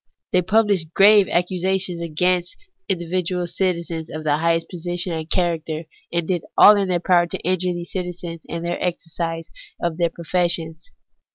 [0.31, 2.57] They published grave accusations against
[2.89, 7.37] individual citizens of the highest position and character, and did all in their power to
[7.41, 10.91] injure these citizens in the exercise of their professions.